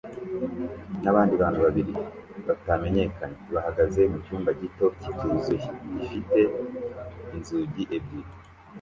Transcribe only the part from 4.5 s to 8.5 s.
gito kituzuye gifite inzugi ebyiri